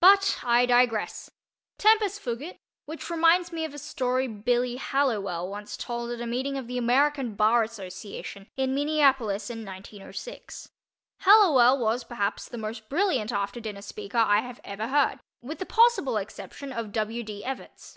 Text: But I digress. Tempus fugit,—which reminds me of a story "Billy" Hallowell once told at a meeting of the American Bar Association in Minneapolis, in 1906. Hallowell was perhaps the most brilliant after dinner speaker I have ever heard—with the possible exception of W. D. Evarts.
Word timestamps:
But 0.00 0.40
I 0.42 0.66
digress. 0.66 1.30
Tempus 1.78 2.18
fugit,—which 2.18 3.08
reminds 3.08 3.52
me 3.52 3.64
of 3.64 3.72
a 3.72 3.78
story 3.78 4.26
"Billy" 4.26 4.74
Hallowell 4.78 5.48
once 5.48 5.76
told 5.76 6.10
at 6.10 6.20
a 6.20 6.26
meeting 6.26 6.58
of 6.58 6.66
the 6.66 6.76
American 6.76 7.36
Bar 7.36 7.62
Association 7.62 8.48
in 8.56 8.74
Minneapolis, 8.74 9.48
in 9.48 9.64
1906. 9.64 10.70
Hallowell 11.20 11.78
was 11.78 12.02
perhaps 12.02 12.48
the 12.48 12.58
most 12.58 12.88
brilliant 12.88 13.30
after 13.30 13.60
dinner 13.60 13.82
speaker 13.82 14.18
I 14.18 14.40
have 14.40 14.60
ever 14.64 14.88
heard—with 14.88 15.60
the 15.60 15.66
possible 15.66 16.16
exception 16.16 16.72
of 16.72 16.90
W. 16.90 17.22
D. 17.22 17.44
Evarts. 17.44 17.96